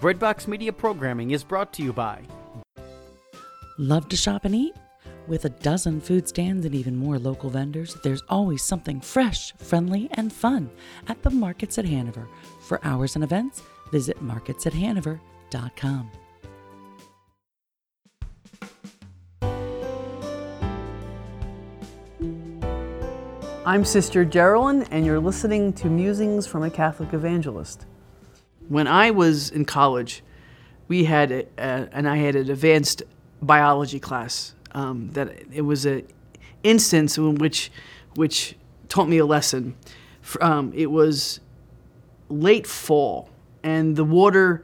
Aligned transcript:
Breadbox 0.00 0.46
Media 0.46 0.72
programming 0.72 1.32
is 1.32 1.42
brought 1.42 1.72
to 1.72 1.82
you 1.82 1.92
by 1.92 2.20
Love 3.78 4.08
to 4.08 4.16
shop 4.16 4.44
and 4.44 4.54
eat? 4.54 4.76
With 5.26 5.44
a 5.44 5.48
dozen 5.48 6.00
food 6.00 6.28
stands 6.28 6.64
and 6.64 6.72
even 6.72 6.96
more 6.96 7.18
local 7.18 7.50
vendors, 7.50 7.96
there's 8.04 8.22
always 8.28 8.62
something 8.62 9.00
fresh, 9.00 9.52
friendly, 9.56 10.08
and 10.12 10.32
fun 10.32 10.70
at 11.08 11.20
the 11.24 11.30
Markets 11.30 11.78
at 11.78 11.84
Hanover. 11.84 12.28
For 12.60 12.78
hours 12.84 13.16
and 13.16 13.24
events, 13.24 13.60
visit 13.90 14.24
marketsathanover.com. 14.24 16.10
I'm 23.66 23.84
Sister 23.84 24.24
Geraldine, 24.24 24.84
and 24.92 25.04
you're 25.04 25.18
listening 25.18 25.72
to 25.72 25.88
Musings 25.88 26.46
from 26.46 26.62
a 26.62 26.70
Catholic 26.70 27.12
Evangelist. 27.12 27.87
When 28.68 28.86
I 28.86 29.10
was 29.10 29.50
in 29.50 29.64
college, 29.64 30.22
we 30.88 31.04
had, 31.04 31.32
a, 31.32 31.46
a, 31.58 31.88
and 31.92 32.08
I 32.08 32.16
had 32.16 32.36
an 32.36 32.50
advanced 32.50 33.02
biology 33.40 34.00
class. 34.00 34.54
Um, 34.72 35.10
that 35.12 35.30
it 35.52 35.62
was 35.62 35.86
an 35.86 36.06
instance 36.62 37.16
in 37.16 37.36
which, 37.36 37.70
which 38.14 38.56
taught 38.88 39.08
me 39.08 39.18
a 39.18 39.26
lesson. 39.26 39.76
Um, 40.40 40.72
it 40.74 40.90
was 40.90 41.40
late 42.28 42.66
fall, 42.66 43.30
and 43.62 43.96
the 43.96 44.04
water 44.04 44.62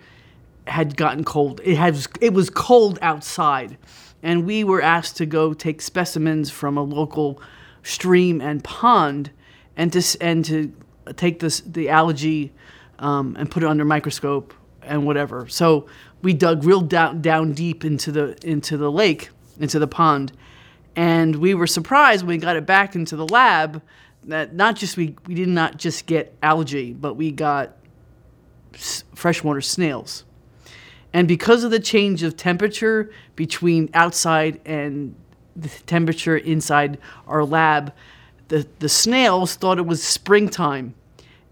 had 0.66 0.96
gotten 0.96 1.24
cold. 1.24 1.60
It 1.64 1.76
had 1.76 1.98
it 2.20 2.32
was 2.34 2.50
cold 2.50 2.98
outside, 3.00 3.78
and 4.22 4.44
we 4.44 4.64
were 4.64 4.82
asked 4.82 5.16
to 5.18 5.26
go 5.26 5.54
take 5.54 5.80
specimens 5.80 6.50
from 6.50 6.76
a 6.76 6.82
local 6.82 7.40
stream 7.82 8.40
and 8.40 8.62
pond, 8.62 9.30
and 9.76 9.92
to 9.92 10.02
and 10.20 10.44
to 10.44 10.72
take 11.16 11.40
this 11.40 11.60
the 11.60 11.88
algae 11.88 12.52
um, 12.98 13.36
and 13.38 13.50
put 13.50 13.62
it 13.62 13.66
under 13.66 13.84
microscope 13.84 14.54
and 14.82 15.06
whatever. 15.06 15.48
So 15.48 15.86
we 16.22 16.32
dug 16.32 16.64
real 16.64 16.80
down 16.80 17.20
down 17.22 17.52
deep 17.52 17.84
into 17.84 18.12
the 18.12 18.36
into 18.46 18.76
the 18.76 18.90
lake, 18.90 19.30
into 19.58 19.78
the 19.78 19.86
pond, 19.86 20.32
and 20.96 21.36
we 21.36 21.54
were 21.54 21.66
surprised 21.66 22.22
when 22.22 22.36
we 22.36 22.38
got 22.38 22.56
it 22.56 22.66
back 22.66 22.94
into 22.94 23.16
the 23.16 23.26
lab 23.26 23.82
that 24.24 24.54
not 24.54 24.76
just 24.76 24.96
we 24.96 25.16
we 25.26 25.34
did 25.34 25.48
not 25.48 25.76
just 25.76 26.06
get 26.06 26.36
algae, 26.42 26.92
but 26.92 27.14
we 27.14 27.30
got 27.30 27.76
freshwater 29.14 29.60
snails. 29.60 30.24
And 31.12 31.28
because 31.28 31.62
of 31.62 31.70
the 31.70 31.78
change 31.78 32.24
of 32.24 32.36
temperature 32.36 33.10
between 33.36 33.88
outside 33.94 34.60
and 34.64 35.14
the 35.54 35.68
temperature 35.68 36.36
inside 36.36 36.98
our 37.28 37.44
lab, 37.44 37.92
the, 38.48 38.66
the 38.80 38.88
snails 38.88 39.54
thought 39.54 39.78
it 39.78 39.86
was 39.86 40.02
springtime 40.02 40.94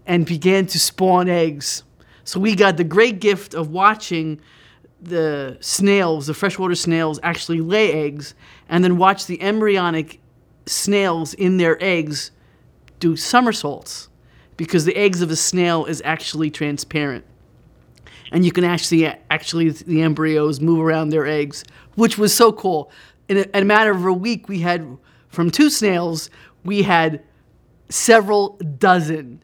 and 0.05 0.25
began 0.25 0.65
to 0.67 0.79
spawn 0.79 1.29
eggs. 1.29 1.83
So 2.23 2.39
we 2.39 2.55
got 2.55 2.77
the 2.77 2.83
great 2.83 3.19
gift 3.19 3.53
of 3.53 3.69
watching 3.69 4.39
the 5.01 5.57
snails, 5.59 6.27
the 6.27 6.33
freshwater 6.33 6.75
snails, 6.75 7.19
actually 7.23 7.59
lay 7.61 7.91
eggs 7.91 8.35
and 8.69 8.83
then 8.83 8.97
watch 8.97 9.25
the 9.25 9.41
embryonic 9.41 10.19
snails 10.65 11.33
in 11.33 11.57
their 11.57 11.77
eggs 11.83 12.31
do 12.99 13.15
somersaults 13.17 14.07
because 14.55 14.85
the 14.85 14.95
eggs 14.95 15.21
of 15.21 15.29
a 15.29 15.35
snail 15.35 15.85
is 15.85 16.01
actually 16.05 16.49
transparent 16.49 17.25
and 18.33 18.43
you 18.43 18.51
can 18.51 18.63
actually 18.63 19.05
actually 19.29 19.69
the 19.69 20.01
embryos 20.01 20.59
move 20.59 20.79
around 20.79 21.09
their 21.09 21.25
eggs, 21.25 21.63
which 21.95 22.17
was 22.17 22.35
so 22.35 22.51
cool. 22.51 22.91
In 23.29 23.37
a, 23.37 23.41
in 23.41 23.61
a 23.61 23.65
matter 23.65 23.91
of 23.91 24.05
a 24.05 24.11
week, 24.11 24.49
we 24.49 24.59
had 24.59 24.97
from 25.29 25.51
two 25.51 25.69
snails, 25.69 26.29
we 26.65 26.81
had 26.81 27.23
several 27.89 28.57
dozen, 28.79 29.43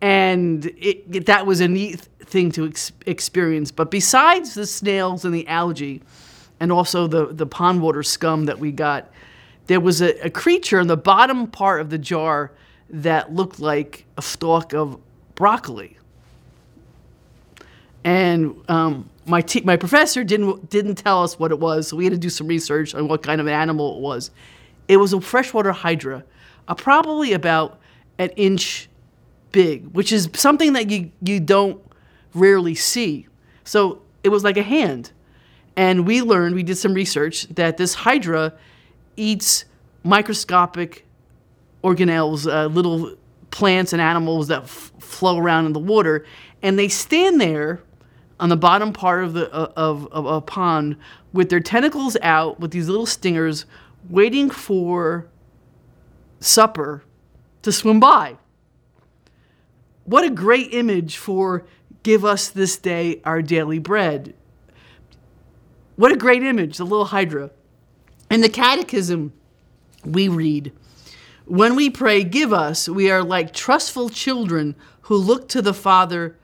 and 0.00 0.66
it, 0.66 1.04
it- 1.12 1.26
that 1.26 1.46
was 1.46 1.60
a 1.60 1.68
neat 1.68 2.00
thing 2.20 2.50
to 2.52 2.66
ex- 2.66 2.92
experience. 3.06 3.70
But 3.72 3.90
besides 3.90 4.54
the 4.54 4.66
snails 4.66 5.24
and 5.24 5.34
the 5.34 5.46
algae, 5.48 6.02
and 6.60 6.70
also 6.72 7.06
the 7.06 7.26
the 7.26 7.46
pond 7.46 7.80
water 7.82 8.02
scum 8.02 8.44
that 8.46 8.58
we 8.58 8.70
got, 8.72 9.10
there 9.66 9.80
was 9.80 10.00
a, 10.02 10.26
a 10.26 10.30
creature 10.30 10.78
in 10.80 10.86
the 10.88 10.96
bottom 10.96 11.46
part 11.46 11.80
of 11.80 11.90
the 11.90 11.98
jar 11.98 12.52
that 12.90 13.32
looked 13.32 13.60
like 13.60 14.04
a 14.18 14.22
stalk 14.22 14.72
of 14.74 14.98
broccoli 15.36 15.96
and 18.04 18.56
um, 18.68 19.08
my 19.26 19.44
my 19.64 19.76
professor 19.76 20.24
didn't 20.24 20.70
didn't 20.70 20.96
tell 20.96 21.22
us 21.22 21.38
what 21.38 21.50
it 21.50 21.58
was, 21.58 21.88
so 21.88 21.96
we 21.96 22.04
had 22.04 22.12
to 22.12 22.18
do 22.18 22.30
some 22.30 22.46
research 22.46 22.94
on 22.94 23.08
what 23.08 23.22
kind 23.22 23.40
of 23.40 23.48
animal 23.48 23.96
it 23.96 24.00
was. 24.00 24.30
It 24.88 24.96
was 24.96 25.12
a 25.12 25.20
freshwater 25.20 25.72
hydra, 25.72 26.24
uh, 26.68 26.74
probably 26.74 27.32
about 27.32 27.78
an 28.18 28.30
inch 28.36 28.88
big, 29.52 29.86
which 29.88 30.12
is 30.12 30.28
something 30.34 30.72
that 30.74 30.90
you 30.90 31.10
you 31.22 31.40
don't 31.40 31.80
rarely 32.34 32.74
see. 32.74 33.26
So 33.64 34.02
it 34.22 34.28
was 34.28 34.44
like 34.44 34.56
a 34.56 34.62
hand, 34.62 35.12
and 35.76 36.06
we 36.06 36.22
learned 36.22 36.54
we 36.54 36.62
did 36.62 36.76
some 36.76 36.94
research 36.94 37.46
that 37.48 37.76
this 37.76 37.94
hydra 37.94 38.54
eats 39.16 39.64
microscopic 40.02 41.06
organelles, 41.82 42.50
uh, 42.50 42.66
little 42.66 43.16
plants 43.50 43.92
and 43.92 44.00
animals 44.00 44.48
that 44.48 44.62
f- 44.62 44.92
flow 44.98 45.38
around 45.38 45.66
in 45.66 45.72
the 45.72 45.80
water, 45.80 46.24
and 46.62 46.78
they 46.78 46.88
stand 46.88 47.40
there 47.40 47.82
on 48.38 48.48
the 48.48 48.56
bottom 48.56 48.92
part 48.92 49.24
of 49.24 49.34
the 49.34 49.52
uh, 49.52 49.72
of, 49.76 50.06
of 50.12 50.26
a 50.26 50.40
pond 50.40 50.96
with 51.32 51.50
their 51.50 51.60
tentacles 51.60 52.16
out, 52.22 52.58
with 52.60 52.70
these 52.70 52.88
little 52.88 53.06
stingers, 53.06 53.66
waiting 54.08 54.50
for 54.50 55.26
supper 56.40 57.04
to 57.62 57.70
swim 57.70 58.00
by. 58.00 58.36
What 60.10 60.24
a 60.24 60.30
great 60.30 60.74
image 60.74 61.18
for 61.18 61.66
give 62.02 62.24
us 62.24 62.48
this 62.48 62.76
day 62.76 63.20
our 63.24 63.40
daily 63.42 63.78
bread. 63.78 64.34
What 65.94 66.10
a 66.10 66.16
great 66.16 66.42
image, 66.42 66.78
the 66.78 66.84
little 66.84 67.04
hydra. 67.04 67.52
In 68.28 68.40
the 68.40 68.48
catechism, 68.48 69.32
we 70.04 70.26
read, 70.26 70.72
when 71.44 71.76
we 71.76 71.90
pray, 71.90 72.24
give 72.24 72.52
us, 72.52 72.88
we 72.88 73.08
are 73.08 73.22
like 73.22 73.52
trustful 73.52 74.08
children 74.08 74.74
who 75.02 75.14
look 75.14 75.48
to 75.50 75.62
the 75.62 75.72
Father 75.72 76.36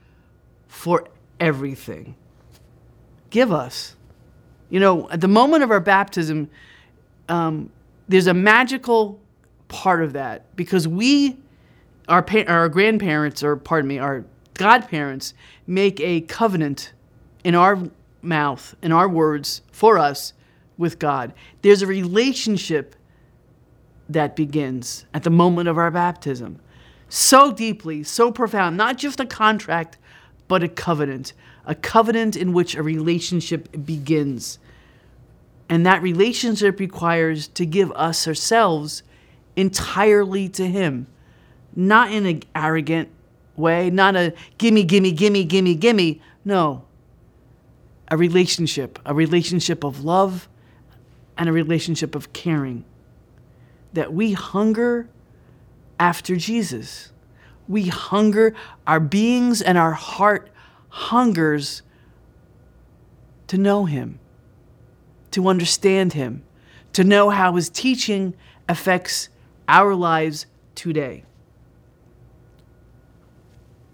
for 0.69 1.09
everything. 1.37 2.15
Give 3.31 3.51
us. 3.51 3.97
You 4.69 4.79
know, 4.79 5.09
at 5.09 5.19
the 5.19 5.27
moment 5.27 5.63
of 5.63 5.71
our 5.71 5.81
baptism, 5.81 6.49
um, 7.27 7.69
there's 8.07 8.27
a 8.27 8.33
magical 8.33 9.19
part 9.67 10.01
of 10.03 10.13
that 10.13 10.55
because 10.55 10.87
we, 10.87 11.35
our, 12.07 12.21
pa- 12.21 12.45
our 12.47 12.69
grandparents, 12.69 13.43
or 13.43 13.55
pardon 13.55 13.87
me, 13.87 13.99
our 13.99 14.25
godparents, 14.53 15.33
make 15.65 15.99
a 15.99 16.21
covenant 16.21 16.93
in 17.43 17.55
our 17.55 17.79
mouth, 18.21 18.75
in 18.81 18.91
our 18.91 19.07
words, 19.07 19.61
for 19.71 19.97
us 19.97 20.33
with 20.77 20.99
God. 20.99 21.33
There's 21.61 21.81
a 21.81 21.87
relationship 21.87 22.95
that 24.09 24.35
begins 24.35 25.05
at 25.13 25.23
the 25.23 25.29
moment 25.29 25.67
of 25.67 25.77
our 25.77 25.91
baptism. 25.91 26.59
So 27.09 27.51
deeply, 27.51 28.03
so 28.03 28.31
profound, 28.31 28.77
not 28.77 28.97
just 28.97 29.19
a 29.19 29.25
contract, 29.25 29.97
but 30.47 30.63
a 30.63 30.67
covenant. 30.67 31.33
A 31.65 31.75
covenant 31.75 32.35
in 32.35 32.53
which 32.53 32.75
a 32.75 32.83
relationship 32.83 33.85
begins. 33.85 34.59
And 35.69 35.85
that 35.85 36.01
relationship 36.01 36.79
requires 36.79 37.47
to 37.49 37.65
give 37.65 37.91
us 37.91 38.27
ourselves 38.27 39.03
entirely 39.55 40.47
to 40.49 40.65
Him, 40.65 41.07
not 41.77 42.11
in 42.11 42.25
an 42.25 42.41
arrogant 42.55 43.07
way, 43.55 43.89
not 43.91 44.15
a 44.15 44.33
gimme, 44.57 44.83
gimme, 44.83 45.11
gimme, 45.11 45.45
gimme, 45.45 45.75
gimme. 45.75 46.21
No. 46.43 46.83
A 48.09 48.17
relationship, 48.17 48.97
a 49.05 49.13
relationship 49.13 49.83
of 49.83 50.03
love 50.03 50.49
and 51.37 51.47
a 51.47 51.51
relationship 51.51 52.15
of 52.15 52.33
caring 52.33 52.83
that 53.93 54.11
we 54.11 54.33
hunger 54.33 55.07
after 55.99 56.35
Jesus. 56.35 57.11
We 57.67 57.87
hunger, 57.87 58.55
our 58.87 58.99
beings 58.99 59.61
and 59.61 59.77
our 59.77 59.93
heart 59.93 60.49
hungers 60.89 61.83
to 63.47 63.57
know 63.57 63.85
Him, 63.85 64.19
to 65.31 65.47
understand 65.47 66.13
Him, 66.13 66.43
to 66.93 67.03
know 67.03 67.29
how 67.29 67.55
His 67.55 67.69
teaching 67.69 68.33
affects 68.67 69.29
our 69.67 69.93
lives 69.93 70.47
today. 70.73 71.23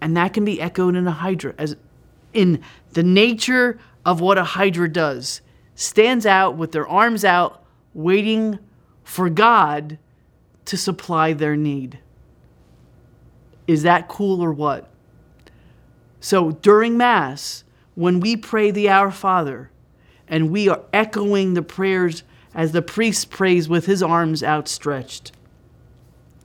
And 0.04 0.18
that 0.18 0.34
can 0.34 0.44
be 0.44 0.60
echoed 0.60 0.96
in 0.96 1.06
a 1.06 1.12
hydra, 1.12 1.54
as 1.56 1.76
in 2.34 2.62
the 2.92 3.02
nature 3.02 3.78
of 4.04 4.20
what 4.20 4.36
a 4.36 4.44
hydra 4.44 4.86
does, 4.86 5.40
stands 5.76 6.26
out 6.26 6.58
with 6.58 6.72
their 6.72 6.86
arms 6.86 7.24
out, 7.24 7.64
waiting 7.94 8.58
for 9.02 9.30
God 9.30 9.96
to 10.66 10.76
supply 10.76 11.32
their 11.32 11.56
need. 11.56 12.00
Is 13.66 13.82
that 13.84 14.06
cool 14.06 14.44
or 14.44 14.52
what? 14.52 14.90
So 16.20 16.50
during 16.50 16.98
Mass, 16.98 17.64
when 17.94 18.20
we 18.20 18.36
pray 18.36 18.70
the 18.70 18.90
Our 18.90 19.10
Father, 19.10 19.70
and 20.28 20.50
we 20.50 20.68
are 20.68 20.82
echoing 20.92 21.54
the 21.54 21.62
prayers 21.62 22.24
as 22.54 22.72
the 22.72 22.82
priest 22.82 23.30
prays 23.30 23.70
with 23.70 23.86
his 23.86 24.02
arms 24.02 24.42
outstretched, 24.42 25.32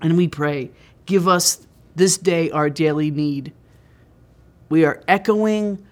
and 0.02 0.16
we 0.16 0.30
pray, 0.30 0.72
Give 1.06 1.28
us 1.28 1.68
this 2.00 2.18
day 2.18 2.50
our 2.50 2.70
daily 2.70 3.12
need. 3.12 3.54
We 4.70 4.86
are 4.86 5.04
echoing 5.08 5.86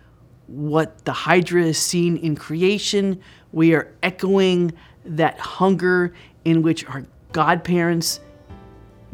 what 0.48 1.04
the 1.04 1.12
Hydra 1.12 1.64
is 1.64 1.78
seen 1.78 2.16
in 2.16 2.36
creation. 2.36 3.22
We 3.52 3.76
are 3.76 3.94
echoing 4.02 4.72
that 5.04 5.38
hunger 5.38 6.14
in 6.46 6.62
which 6.62 6.88
our 6.88 7.04
godparents 7.34 8.22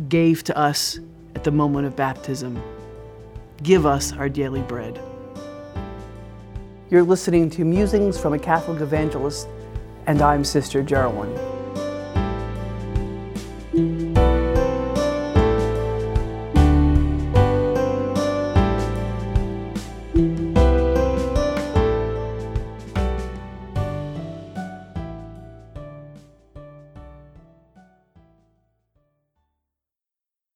gave 0.07 0.43
to 0.43 0.57
us 0.57 0.99
at 1.35 1.43
the 1.43 1.51
moment 1.51 1.87
of 1.87 1.95
baptism. 1.95 2.61
Give 3.63 3.85
us 3.87 4.13
our 4.13 4.29
daily 4.29 4.61
bread. 4.61 5.01
You're 6.91 7.03
listening 7.03 7.49
to 7.51 7.65
Musings 7.65 8.19
from 8.19 8.33
a 8.33 8.39
Catholic 8.39 8.81
Evangelist, 8.81 9.47
and 10.05 10.21
I'm 10.21 10.43
Sister 10.43 10.83
Geraldine. 10.83 11.52